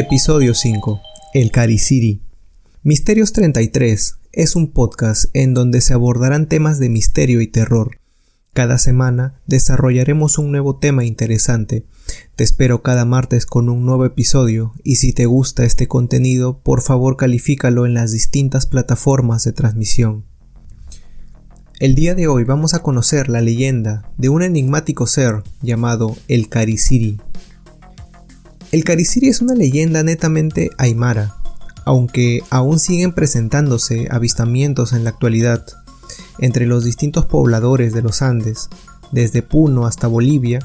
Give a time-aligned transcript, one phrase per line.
[0.00, 1.00] Episodio 5.
[1.34, 2.22] El Cariciri.
[2.84, 7.98] Misterios 33 es un podcast en donde se abordarán temas de misterio y terror.
[8.52, 11.84] Cada semana desarrollaremos un nuevo tema interesante.
[12.36, 16.80] Te espero cada martes con un nuevo episodio y si te gusta este contenido, por
[16.80, 20.24] favor califícalo en las distintas plataformas de transmisión.
[21.80, 26.48] El día de hoy vamos a conocer la leyenda de un enigmático ser llamado el
[26.48, 27.18] Cariciri.
[28.70, 31.36] El Cariciri es una leyenda netamente aymara,
[31.86, 35.64] aunque aún siguen presentándose avistamientos en la actualidad
[36.38, 38.68] entre los distintos pobladores de los Andes,
[39.10, 40.58] desde Puno hasta Bolivia,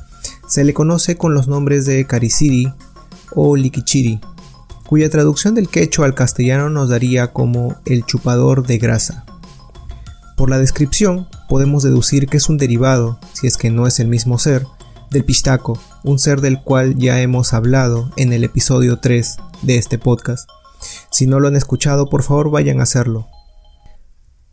[0.49, 2.73] se le conoce con los nombres de Cariciri
[3.35, 4.19] o Liquichiri,
[4.85, 9.23] cuya traducción del quechua al castellano nos daría como el chupador de grasa.
[10.35, 14.09] Por la descripción, podemos deducir que es un derivado, si es que no es el
[14.09, 14.67] mismo ser,
[15.09, 19.97] del pistaco, un ser del cual ya hemos hablado en el episodio 3 de este
[19.97, 20.49] podcast.
[21.11, 23.27] Si no lo han escuchado, por favor vayan a hacerlo.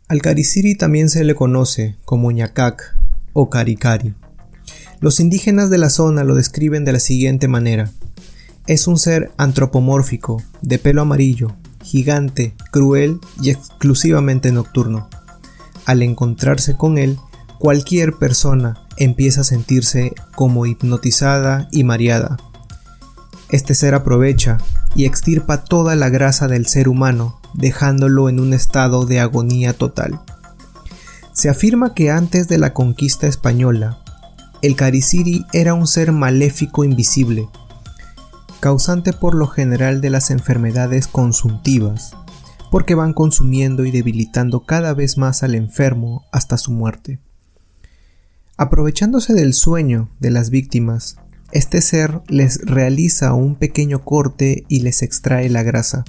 [0.07, 2.97] Al cariciri también se le conoce como ñacac
[3.33, 4.13] o caricari.
[4.99, 7.91] Los indígenas de la zona lo describen de la siguiente manera.
[8.67, 15.09] Es un ser antropomórfico, de pelo amarillo, gigante, cruel y exclusivamente nocturno
[15.85, 17.17] al encontrarse con él,
[17.59, 22.37] cualquier persona empieza a sentirse como hipnotizada y mareada.
[23.49, 24.59] Este ser aprovecha
[24.95, 30.21] y extirpa toda la grasa del ser humano, dejándolo en un estado de agonía total.
[31.33, 33.97] Se afirma que antes de la conquista española,
[34.61, 37.49] el Cariciri era un ser maléfico invisible,
[38.59, 42.11] causante por lo general de las enfermedades consuntivas,
[42.69, 47.19] porque van consumiendo y debilitando cada vez más al enfermo hasta su muerte.
[48.61, 51.15] Aprovechándose del sueño de las víctimas,
[51.51, 56.05] este ser les realiza un pequeño corte y les extrae la grasa.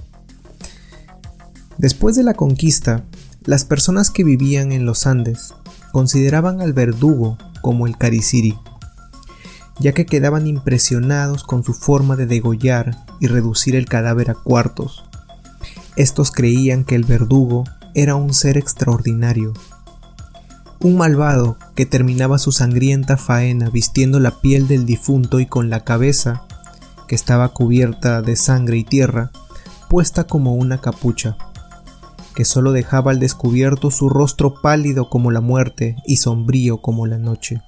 [1.78, 3.06] Después de la conquista,
[3.46, 5.54] las personas que vivían en los Andes
[5.92, 8.54] consideraban al verdugo como el cariciri,
[9.80, 15.04] ya que quedaban impresionados con su forma de degollar y reducir el cadáver a cuartos,
[15.96, 17.64] estos creían que el verdugo
[17.94, 19.54] era un ser extraordinario,
[20.82, 25.84] un malvado que terminaba su sangrienta faena vistiendo la piel del difunto y con la
[25.84, 26.42] cabeza,
[27.06, 29.30] que estaba cubierta de sangre y tierra,
[29.88, 31.36] puesta como una capucha,
[32.34, 37.18] que solo dejaba al descubierto su rostro pálido como la muerte y sombrío como la
[37.18, 37.62] noche.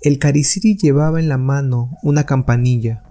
[0.00, 3.02] El cariciri llevaba en la mano una campanilla,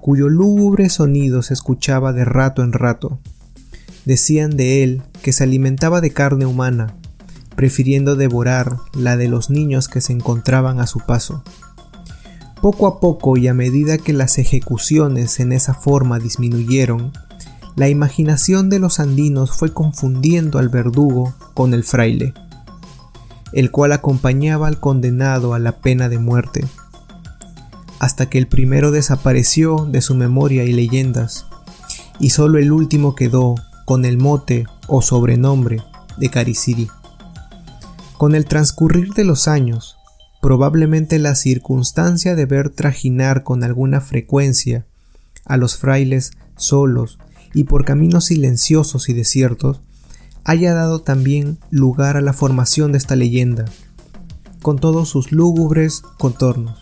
[0.00, 3.20] cuyo lúgubre sonido se escuchaba de rato en rato.
[4.04, 6.96] Decían de él que se alimentaba de carne humana,
[7.56, 11.42] prefiriendo devorar la de los niños que se encontraban a su paso.
[12.62, 17.12] Poco a poco y a medida que las ejecuciones en esa forma disminuyeron,
[17.76, 22.34] la imaginación de los andinos fue confundiendo al verdugo con el fraile,
[23.52, 26.64] el cual acompañaba al condenado a la pena de muerte
[28.00, 31.46] hasta que el primero desapareció de su memoria y leyendas,
[32.18, 35.82] y solo el último quedó con el mote o sobrenombre
[36.16, 36.88] de Cariciri.
[38.20, 39.96] Con el transcurrir de los años,
[40.42, 44.84] probablemente la circunstancia de ver trajinar con alguna frecuencia
[45.46, 47.18] a los frailes solos
[47.54, 49.80] y por caminos silenciosos y desiertos,
[50.44, 53.64] haya dado también lugar a la formación de esta leyenda,
[54.60, 56.78] con todos sus lúgubres contornos.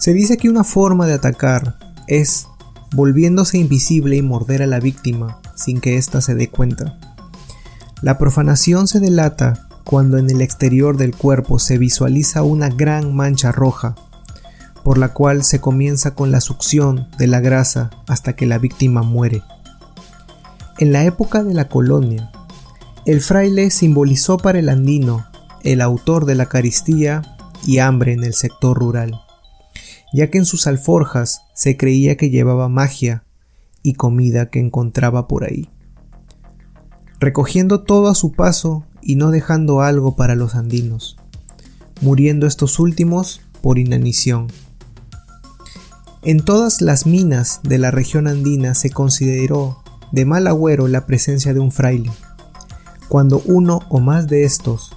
[0.00, 1.78] Se dice que una forma de atacar
[2.08, 2.48] es
[2.90, 6.98] volviéndose invisible y morder a la víctima sin que ésta se dé cuenta.
[8.02, 13.52] La profanación se delata cuando en el exterior del cuerpo se visualiza una gran mancha
[13.52, 13.94] roja,
[14.84, 19.02] por la cual se comienza con la succión de la grasa hasta que la víctima
[19.02, 19.42] muere.
[20.78, 22.30] En la época de la colonia,
[23.06, 25.26] el fraile simbolizó para el andino
[25.62, 29.20] el autor de la caristía y hambre en el sector rural
[30.12, 33.24] ya que en sus alforjas se creía que llevaba magia
[33.82, 35.70] y comida que encontraba por ahí,
[37.18, 41.16] recogiendo todo a su paso y no dejando algo para los andinos,
[42.00, 44.48] muriendo estos últimos por inanición.
[46.22, 49.82] En todas las minas de la región andina se consideró
[50.12, 52.10] de mal agüero la presencia de un fraile.
[53.08, 54.94] Cuando uno o más de estos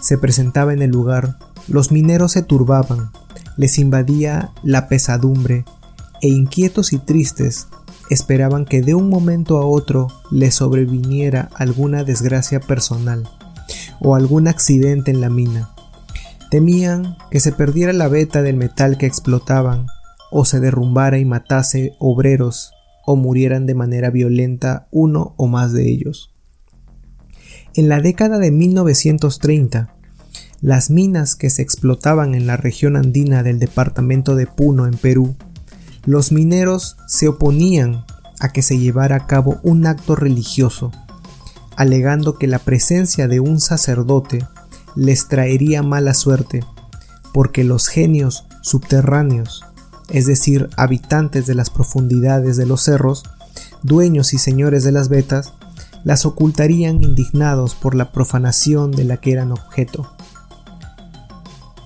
[0.00, 1.38] se presentaba en el lugar,
[1.68, 3.10] los mineros se turbaban
[3.56, 5.64] les invadía la pesadumbre
[6.20, 7.68] e inquietos y tristes
[8.10, 13.28] esperaban que de un momento a otro les sobreviniera alguna desgracia personal
[14.04, 15.70] o algún accidente en la mina.
[16.50, 19.86] Temían que se perdiera la veta del metal que explotaban
[20.30, 22.70] o se derrumbara y matase obreros
[23.06, 26.32] o murieran de manera violenta uno o más de ellos.
[27.74, 29.94] En la década de 1930,
[30.60, 35.34] las minas que se explotaban en la región andina del departamento de Puno en Perú,
[36.04, 38.04] los mineros se oponían
[38.38, 40.92] a que se llevara a cabo un acto religioso,
[41.76, 44.46] alegando que la presencia de un sacerdote
[44.96, 46.64] les traería mala suerte,
[47.32, 49.64] porque los genios subterráneos,
[50.10, 53.24] es decir, habitantes de las profundidades de los cerros,
[53.82, 55.54] dueños y señores de las vetas,
[56.04, 60.14] las ocultarían indignados por la profanación de la que eran objeto.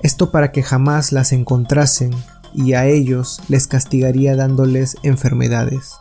[0.02, 2.10] Esto para que jamás las encontrasen
[2.54, 5.92] y a ellos les castigaría dándoles enfermedades.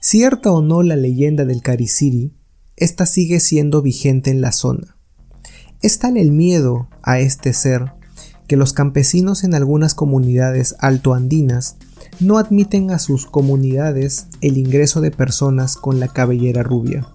[0.00, 2.34] Cierta o no la leyenda del Cariciri,
[2.76, 4.96] esta sigue siendo vigente en la zona.
[5.80, 7.92] Es tal el miedo a este ser
[8.48, 11.76] que los campesinos en algunas comunidades altoandinas
[12.20, 17.06] no admiten a sus comunidades el ingreso de personas con la cabellera rubia,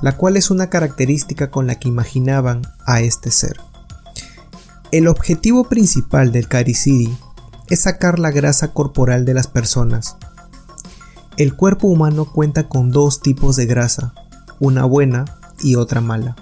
[0.00, 3.56] la cual es una característica con la que imaginaban a este ser.
[4.90, 7.16] El objetivo principal del Cariciri
[7.68, 10.16] es sacar la grasa corporal de las personas.
[11.36, 14.14] El cuerpo humano cuenta con dos tipos de grasa,
[14.60, 15.24] una buena
[15.62, 16.36] y otra mala.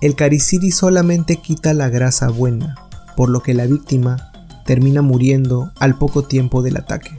[0.00, 2.76] El Cariciri solamente quita la grasa buena,
[3.16, 4.32] por lo que la víctima
[4.64, 7.16] termina muriendo al poco tiempo del ataque.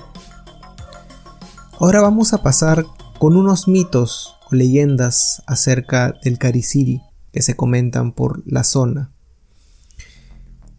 [1.79, 2.85] Ahora vamos a pasar
[3.19, 7.01] con unos mitos o leyendas acerca del Cariciri
[7.31, 9.11] que se comentan por la zona.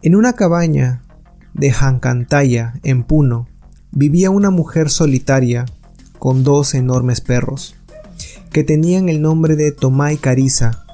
[0.03, 1.03] En una cabaña
[1.55, 3.49] de Jancantaya, en Puno,
[3.91, 5.65] vivía una mujer solitaria
[6.19, 7.75] con dos enormes perros,
[8.51, 10.85] que tenían el nombre de Tomai Cariza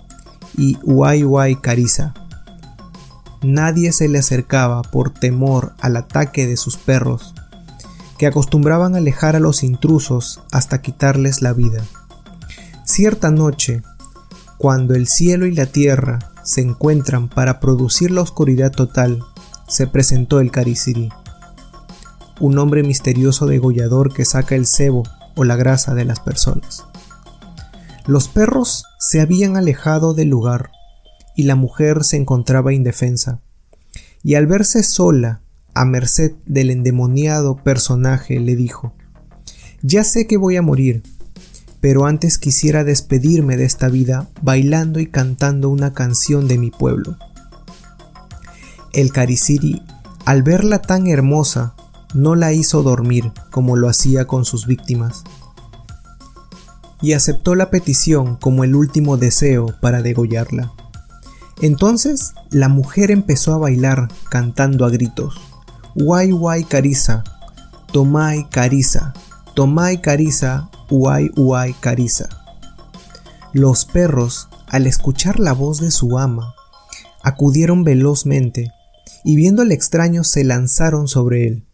[0.56, 2.14] y Uai Cariza.
[3.42, 7.34] Nadie se le acercaba por temor al ataque de sus perros,
[8.18, 11.82] que acostumbraban alejar a los intrusos hasta quitarles la vida.
[12.84, 13.82] Cierta noche,
[14.58, 19.24] cuando el cielo y la tierra se encuentran para producir la oscuridad total,
[19.66, 21.08] se presentó el Cariciri,
[22.38, 25.02] un hombre misterioso degollador que saca el cebo
[25.34, 26.84] o la grasa de las personas.
[28.06, 30.70] Los perros se habían alejado del lugar
[31.36, 33.40] y la mujer se encontraba indefensa,
[34.24, 35.40] y al verse sola,
[35.74, 38.92] a merced del endemoniado personaje, le dijo
[39.82, 41.02] Ya sé que voy a morir,
[41.80, 47.16] pero antes quisiera despedirme de esta vida bailando y cantando una canción de mi pueblo.
[48.92, 49.82] El Cariciri,
[50.24, 51.74] al verla tan hermosa,
[52.14, 55.24] no la hizo dormir como lo hacía con sus víctimas,
[57.02, 60.72] y aceptó la petición como el último deseo para degollarla.
[61.60, 65.34] Entonces la mujer empezó a bailar cantando a gritos.
[65.94, 67.24] Guay guay cariza,
[67.92, 69.12] tomai cariza,
[69.54, 72.28] tomai cariza, uai uai cariza.
[73.52, 76.54] Los perros, al escuchar la voz de su ama,
[77.22, 78.72] acudieron velozmente
[79.24, 81.64] y viendo al extraño se lanzaron sobre él,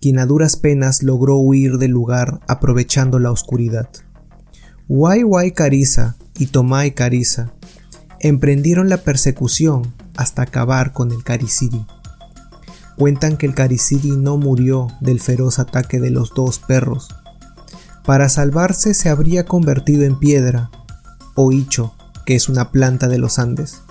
[0.00, 3.88] quien a duras penas logró huir del lugar aprovechando la oscuridad.
[4.88, 7.50] Wai Cariza y Tomai Cariza
[8.20, 11.84] emprendieron la persecución hasta acabar con el Cariciri.
[12.96, 17.08] Cuentan que el Cariciri no murió del feroz ataque de los dos perros.
[18.04, 20.70] Para salvarse se habría convertido en piedra
[21.34, 21.92] o hicho,
[22.24, 23.82] que es una planta de los Andes.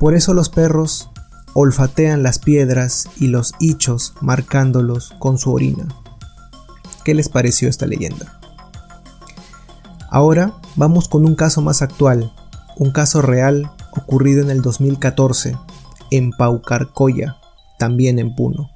[0.00, 1.10] Por eso los perros
[1.52, 5.86] olfatean las piedras y los hichos marcándolos con su orina.
[7.04, 8.37] ¿Qué les pareció esta leyenda?
[10.18, 12.32] Ahora vamos con un caso más actual,
[12.76, 15.56] un caso real ocurrido en el 2014
[16.10, 17.36] en Paucarcoya,
[17.78, 18.68] también en Puno.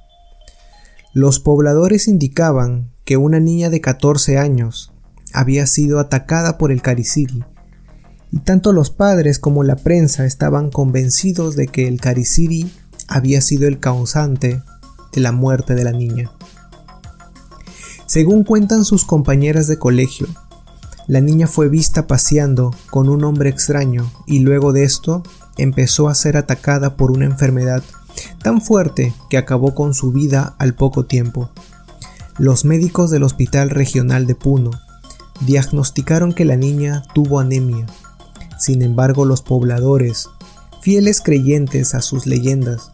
[1.11, 4.93] Los pobladores indicaban que una niña de 14 años
[5.33, 7.43] había sido atacada por el cariciri
[8.31, 12.71] y tanto los padres como la prensa estaban convencidos de que el Cariciri
[13.09, 14.63] había sido el causante
[15.11, 16.31] de la muerte de la niña.
[18.05, 20.27] Según cuentan sus compañeras de colegio,
[21.07, 25.23] la niña fue vista paseando con un hombre extraño y luego de esto
[25.57, 27.83] empezó a ser atacada por una enfermedad
[28.41, 31.49] tan fuerte que acabó con su vida al poco tiempo.
[32.37, 34.71] Los médicos del Hospital Regional de Puno
[35.41, 37.85] diagnosticaron que la niña tuvo anemia
[38.63, 40.29] sin embargo, los pobladores,
[40.81, 42.91] fieles creyentes a sus leyendas,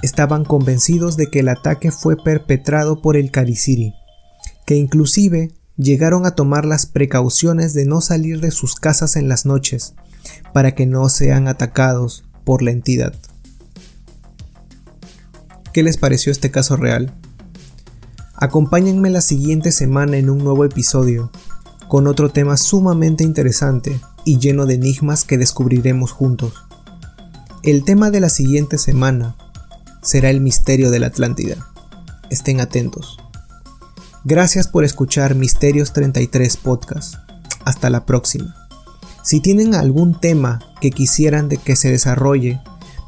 [0.00, 3.92] estaban convencidos de que el ataque fue perpetrado por el Cariciri,
[4.64, 9.46] que inclusive llegaron a tomar las precauciones de no salir de sus casas en las
[9.46, 9.94] noches,
[10.52, 13.14] para que no sean atacados por la entidad.
[15.72, 17.12] ¿Qué les pareció este caso real?
[18.36, 21.30] Acompáñenme la siguiente semana en un nuevo episodio,
[21.88, 26.54] con otro tema sumamente interesante y lleno de enigmas que descubriremos juntos.
[27.62, 29.36] El tema de la siguiente semana
[30.02, 31.66] será el misterio de la Atlántida.
[32.30, 33.23] Estén atentos.
[34.26, 37.16] Gracias por escuchar Misterios 33 Podcast.
[37.66, 38.56] Hasta la próxima.
[39.22, 42.58] Si tienen algún tema que quisieran de que se desarrolle,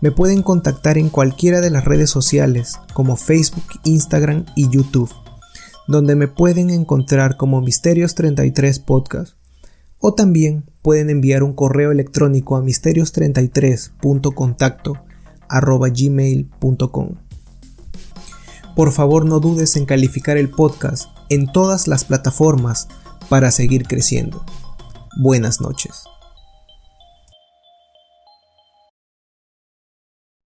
[0.02, 5.10] me pueden contactar en cualquiera de las redes sociales como Facebook, Instagram y YouTube,
[5.88, 9.38] donde me pueden encontrar como Misterios 33 Podcast.
[9.98, 14.98] O también pueden enviar un correo electrónico a misterios33.contacto
[15.48, 17.25] gmail.com.
[18.76, 22.88] Por favor no dudes en calificar el podcast en todas las plataformas
[23.30, 24.44] para seguir creciendo.
[25.16, 26.04] Buenas noches.